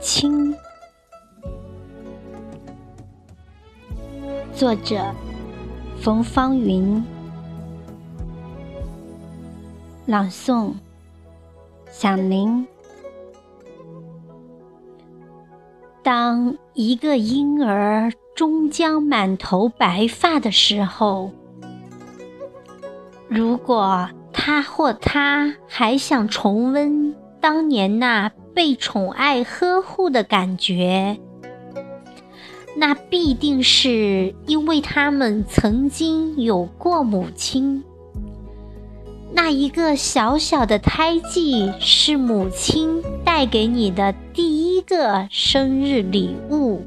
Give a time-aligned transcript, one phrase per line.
[0.00, 0.54] 亲》，
[4.54, 5.14] 作者
[6.00, 7.04] 冯芳云，
[10.06, 10.72] 朗诵
[11.90, 12.66] 响铃。
[16.02, 21.32] 当一个婴儿终将满头白发的时候，
[23.28, 27.12] 如果他或她还想重温
[27.48, 31.16] 当年那被宠爱呵护的感觉，
[32.76, 37.84] 那必定是因为他们曾经有过母亲。
[39.32, 46.82] 那一个小小的胎记，是母亲带给你的第一个生日礼物。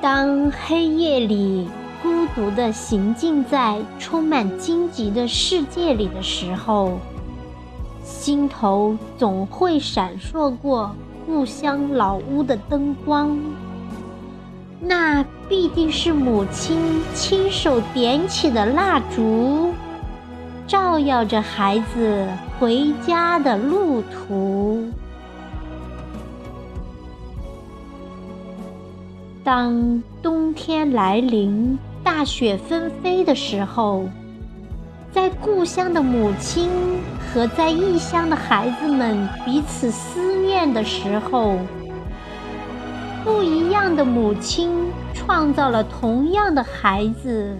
[0.00, 1.68] 当黑夜里
[2.04, 6.98] 孤独地行进在充满荆棘的世界里的时候，
[8.04, 10.94] 心头总会闪烁过
[11.24, 13.38] 故乡老屋的灯光。
[14.80, 19.72] 那必定是母亲亲手点起的蜡烛，
[20.66, 22.28] 照耀着孩子
[22.60, 24.90] 回家的路途。
[29.42, 34.04] 当冬天来临，大雪纷飞的时候，
[35.10, 36.70] 在故乡的母亲
[37.18, 41.56] 和在异乡的孩子们彼此思念的时候。
[43.24, 47.56] 不一样的母亲创造了同样的孩子，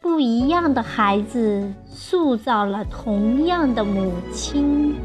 [0.00, 4.96] 不一样的孩子塑造了同样的母亲。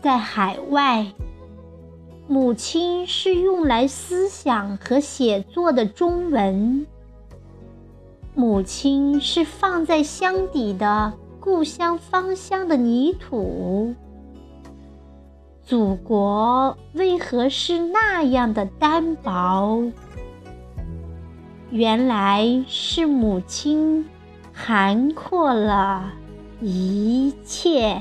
[0.00, 1.04] 在海外，
[2.30, 6.86] 母亲是用来思想和写作的中文，
[8.36, 11.12] 母亲是放在箱底的。
[11.40, 13.92] 故乡芳香的泥土，
[15.64, 19.90] 祖国为何是那样的单薄？
[21.70, 24.08] 原来是母亲
[24.52, 26.12] 涵括了
[26.60, 28.00] 一切。